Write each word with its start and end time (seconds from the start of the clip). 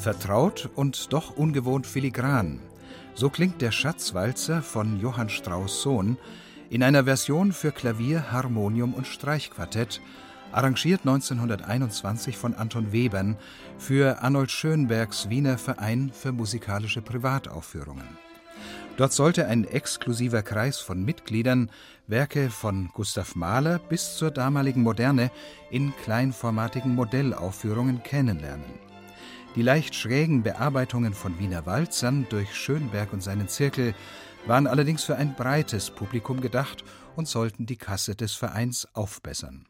Vertraut 0.00 0.70
und 0.74 1.12
doch 1.12 1.36
ungewohnt 1.36 1.86
filigran. 1.86 2.58
So 3.14 3.28
klingt 3.28 3.60
der 3.60 3.70
Schatzwalzer 3.70 4.62
von 4.62 4.98
Johann 4.98 5.28
Strauss 5.28 5.82
Sohn 5.82 6.16
in 6.70 6.82
einer 6.82 7.04
Version 7.04 7.52
für 7.52 7.70
Klavier, 7.70 8.32
Harmonium 8.32 8.94
und 8.94 9.06
Streichquartett, 9.06 10.00
arrangiert 10.52 11.00
1921 11.00 12.36
von 12.36 12.54
Anton 12.54 12.92
Webern 12.92 13.36
für 13.78 14.22
Arnold 14.22 14.50
Schönbergs 14.50 15.28
Wiener 15.28 15.58
Verein 15.58 16.10
für 16.12 16.32
musikalische 16.32 17.02
Privataufführungen. 17.02 18.18
Dort 18.96 19.12
sollte 19.12 19.46
ein 19.46 19.64
exklusiver 19.64 20.42
Kreis 20.42 20.78
von 20.78 21.04
Mitgliedern 21.04 21.70
Werke 22.06 22.50
von 22.50 22.90
Gustav 22.92 23.34
Mahler 23.34 23.78
bis 23.78 24.16
zur 24.16 24.30
damaligen 24.30 24.82
Moderne 24.82 25.30
in 25.70 25.94
kleinformatigen 26.04 26.94
Modellaufführungen 26.94 28.02
kennenlernen. 28.02 28.90
Die 29.56 29.62
leicht 29.62 29.94
schrägen 29.94 30.42
Bearbeitungen 30.42 31.14
von 31.14 31.38
Wiener 31.38 31.66
Walzern 31.66 32.26
durch 32.28 32.54
Schönberg 32.54 33.12
und 33.12 33.22
seinen 33.22 33.48
Zirkel 33.48 33.94
waren 34.46 34.66
allerdings 34.66 35.04
für 35.04 35.16
ein 35.16 35.34
breites 35.34 35.90
Publikum 35.90 36.40
gedacht 36.40 36.84
und 37.16 37.26
sollten 37.26 37.66
die 37.66 37.76
Kasse 37.76 38.14
des 38.14 38.34
Vereins 38.34 38.86
aufbessern. 38.94 39.66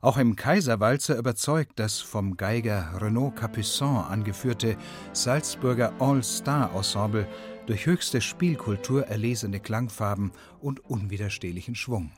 Auch 0.00 0.18
im 0.18 0.36
Kaiserwalzer 0.36 1.16
überzeugt 1.16 1.72
das 1.76 2.00
vom 2.00 2.36
Geiger 2.36 3.00
Renaud 3.00 3.36
Capuçon 3.38 4.06
angeführte 4.08 4.76
Salzburger 5.12 5.92
All-Star-Ensemble 5.98 7.26
durch 7.66 7.86
höchste 7.86 8.20
Spielkultur 8.20 9.06
erlesene 9.06 9.60
Klangfarben 9.60 10.32
und 10.60 10.80
unwiderstehlichen 10.88 11.74
Schwung. 11.74 12.10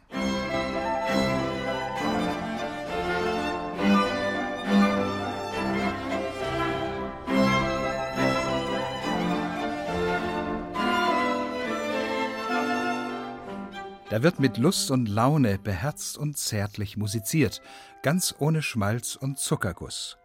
Da 14.11 14.23
wird 14.23 14.39
mit 14.39 14.59
Lust 14.59 14.91
und 14.91 15.09
Laune 15.09 15.59
beherzt 15.59 16.19
und 16.19 16.37
zärtlich 16.37 16.97
musiziert, 16.97 17.63
ganz 18.03 18.35
ohne 18.39 18.63
Schmalz 18.63 19.17
und 19.17 19.39
Zuckerguss. 19.39 20.19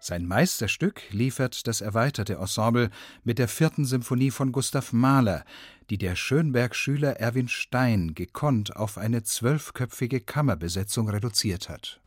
Sein 0.00 0.26
Meisterstück 0.26 1.02
liefert 1.10 1.66
das 1.66 1.80
erweiterte 1.80 2.34
Ensemble 2.34 2.90
mit 3.24 3.38
der 3.38 3.48
vierten 3.48 3.84
Symphonie 3.84 4.30
von 4.30 4.52
Gustav 4.52 4.92
Mahler, 4.92 5.44
die 5.90 5.98
der 5.98 6.16
Schönberg-Schüler 6.16 7.20
Erwin 7.20 7.48
Stein 7.48 8.14
gekonnt 8.14 8.76
auf 8.76 8.98
eine 8.98 9.22
zwölfköpfige 9.22 10.20
Kammerbesetzung 10.20 11.08
reduziert 11.08 11.68
hat. 11.68 12.00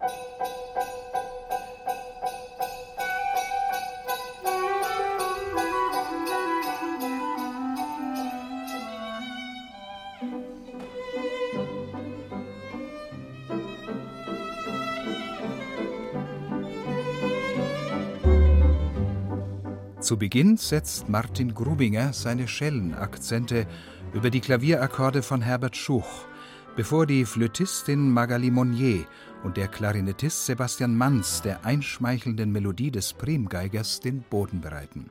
Zu 20.01 20.15
Beginn 20.15 20.55
setzt 20.55 21.09
Martin 21.09 21.53
Grubinger 21.53 22.13
seine 22.13 22.47
Schellenakzente 22.47 23.67
über 24.13 24.29
die 24.29 24.39
Klavierakkorde 24.39 25.21
von 25.21 25.41
Herbert 25.41 25.75
Schuch, 25.75 26.25
bevor 26.77 27.05
die 27.05 27.25
Flötistin 27.25 28.09
Magali 28.09 28.49
Monnier 28.49 29.05
und 29.43 29.57
der 29.57 29.67
Klarinettist 29.67 30.45
Sebastian 30.45 30.95
Manz 30.95 31.41
der 31.41 31.65
einschmeichelnden 31.65 32.49
Melodie 32.49 32.91
des 32.91 33.11
Primgeigers 33.11 33.99
den 33.99 34.21
Boden 34.21 34.61
bereiten. 34.61 35.09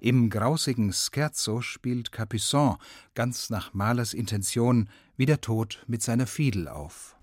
Im 0.00 0.30
grausigen 0.30 0.92
Scherzo 0.92 1.60
spielt 1.60 2.10
Capuçon 2.12 2.76
ganz 3.16 3.50
nach 3.50 3.74
Mahlers 3.74 4.14
Intention 4.14 4.88
wie 5.16 5.26
der 5.26 5.40
Tod 5.40 5.82
mit 5.88 6.00
seiner 6.00 6.28
Fiedel 6.28 6.68
auf. 6.68 7.17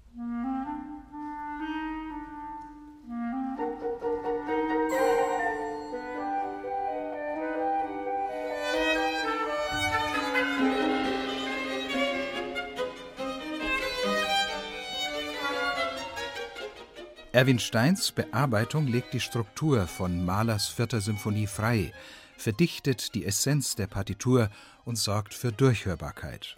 Erwin 17.35 17.59
Steins 17.59 18.13
Bearbeitung 18.13 18.87
legt 18.87 19.13
die 19.13 19.19
Struktur 19.19 19.87
von 19.87 20.23
Mahlers 20.23 20.67
vierter 20.67 21.01
Symphonie 21.01 21.47
frei, 21.47 21.91
verdichtet 22.37 23.13
die 23.13 23.25
Essenz 23.25 23.75
der 23.75 23.87
Partitur 23.87 24.49
und 24.85 24.97
sorgt 24.97 25.33
für 25.33 25.51
Durchhörbarkeit. 25.51 26.55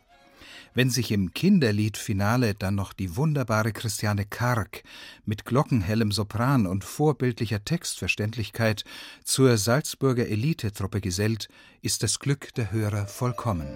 Wenn 0.75 0.91
sich 0.91 1.11
im 1.11 1.33
Kinderliedfinale 1.33 2.53
dann 2.53 2.75
noch 2.75 2.93
die 2.93 3.15
wunderbare 3.15 3.71
Christiane 3.71 4.25
Karg 4.25 4.83
mit 5.25 5.45
glockenhellem 5.45 6.11
Sopran 6.11 6.67
und 6.67 6.83
vorbildlicher 6.83 7.65
Textverständlichkeit 7.65 8.83
zur 9.23 9.57
Salzburger 9.57 10.27
Elitetruppe 10.27 11.01
gesellt, 11.01 11.49
ist 11.81 12.03
das 12.03 12.19
Glück 12.19 12.53
der 12.53 12.71
Hörer 12.71 13.07
vollkommen. 13.07 13.67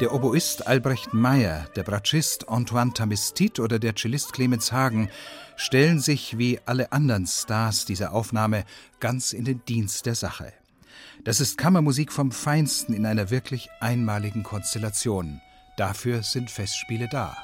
Der 0.00 0.12
Oboist 0.12 0.66
Albrecht 0.66 1.14
Meyer, 1.14 1.68
der 1.76 1.84
Bratschist 1.84 2.48
Antoine 2.48 2.92
Tamistit 2.92 3.60
oder 3.60 3.78
der 3.78 3.94
Cellist 3.94 4.32
Clemens 4.32 4.72
Hagen 4.72 5.08
stellen 5.54 6.00
sich 6.00 6.36
wie 6.36 6.58
alle 6.66 6.90
anderen 6.90 7.28
Stars 7.28 7.84
dieser 7.84 8.12
Aufnahme 8.12 8.64
ganz 8.98 9.32
in 9.32 9.44
den 9.44 9.64
Dienst 9.66 10.06
der 10.06 10.16
Sache. 10.16 10.52
Das 11.22 11.40
ist 11.40 11.56
Kammermusik 11.56 12.12
vom 12.12 12.32
Feinsten 12.32 12.92
in 12.92 13.06
einer 13.06 13.30
wirklich 13.30 13.68
einmaligen 13.78 14.42
Konstellation. 14.42 15.40
Dafür 15.76 16.24
sind 16.24 16.50
Festspiele 16.50 17.08
da. 17.08 17.36